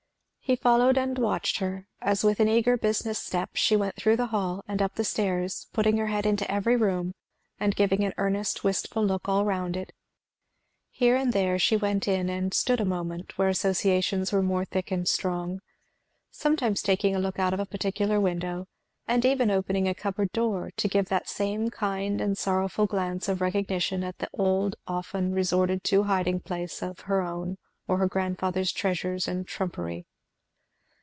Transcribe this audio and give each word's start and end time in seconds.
He 0.43 0.55
followed 0.57 0.97
and 0.97 1.17
watched 1.17 1.59
her, 1.59 1.87
as 2.01 2.25
with 2.25 2.41
an 2.41 2.49
eager 2.49 2.75
business 2.75 3.17
step 3.17 3.51
she 3.53 3.77
went 3.77 3.95
through 3.95 4.17
the 4.17 4.25
hall 4.35 4.65
and 4.67 4.81
up 4.81 4.95
the 4.95 5.05
stairs, 5.05 5.67
putting 5.71 5.95
her 5.95 6.07
head 6.07 6.25
into 6.25 6.49
every 6.51 6.75
room 6.75 7.13
and 7.57 7.73
giving 7.73 8.03
an 8.03 8.13
earnest 8.17 8.61
wistful 8.61 9.01
look 9.01 9.29
all 9.29 9.45
round 9.45 9.77
it. 9.77 9.93
Here 10.89 11.15
and 11.15 11.31
there 11.31 11.57
she 11.57 11.77
went 11.77 12.05
in 12.05 12.27
and 12.27 12.53
stood 12.53 12.81
a 12.81 12.85
moment, 12.85 13.37
where 13.37 13.47
associations 13.47 14.33
were 14.33 14.41
more 14.41 14.65
thick 14.65 14.91
and 14.91 15.07
strong; 15.07 15.61
sometimes 16.31 16.81
taking 16.81 17.15
a 17.15 17.19
look 17.19 17.39
out 17.39 17.53
of 17.53 17.61
a 17.61 17.65
particular 17.65 18.19
window, 18.19 18.67
and 19.07 19.23
even 19.23 19.49
opening 19.51 19.87
a 19.87 19.95
cupboard 19.95 20.33
door, 20.33 20.69
to 20.75 20.89
give 20.89 21.05
that 21.07 21.29
same 21.29 21.69
kind 21.69 22.19
and 22.19 22.37
sorrowful 22.37 22.87
glance 22.87 23.29
of 23.29 23.39
recognition 23.39 24.03
at 24.03 24.17
the 24.17 24.29
old 24.33 24.75
often 24.85 25.31
resorted 25.33 25.81
to 25.85 26.03
hiding 26.03 26.41
place 26.41 26.81
of 26.83 26.99
her 27.01 27.21
own 27.21 27.57
or 27.87 27.99
her 27.99 28.07
grandfather's 28.09 28.73
treasures 28.73 29.29
and 29.29 29.47
trumpery. 29.47 30.05